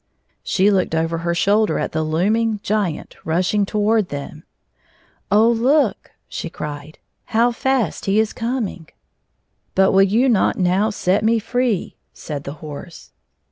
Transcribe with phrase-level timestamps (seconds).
[0.41, 4.45] She looked over her shoulder at the looming Giant rushing toward them."
[5.31, 6.97] Oh, look!" she cried."
[7.35, 8.91] How fast he is coming!" V57"
[9.75, 13.11] But will you not now set me free?" said the horse.